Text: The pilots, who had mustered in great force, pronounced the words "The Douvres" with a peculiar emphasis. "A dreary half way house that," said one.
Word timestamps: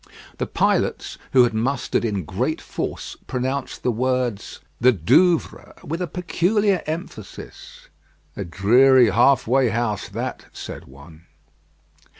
The 0.39 0.47
pilots, 0.47 1.19
who 1.31 1.43
had 1.43 1.53
mustered 1.53 2.03
in 2.03 2.25
great 2.25 2.59
force, 2.59 3.15
pronounced 3.27 3.83
the 3.83 3.91
words 3.91 4.59
"The 4.79 4.91
Douvres" 4.91 5.75
with 5.83 6.01
a 6.01 6.07
peculiar 6.07 6.81
emphasis. 6.87 7.87
"A 8.35 8.43
dreary 8.43 9.11
half 9.11 9.45
way 9.45 9.69
house 9.69 10.09
that," 10.09 10.47
said 10.53 10.85
one. 10.85 11.27